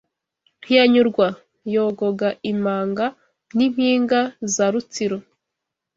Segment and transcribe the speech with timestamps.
[0.61, 1.27] ntiyanyurwa,
[1.75, 3.05] yogoga imanga
[3.55, 4.21] n’impinga
[4.53, 5.17] za Rutsiro